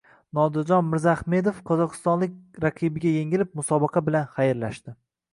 [0.35, 4.95] Nodirjon Mirzahmedov qozog‘istonlik raqibiga yengilib, musobaqa bilan xayrlashdi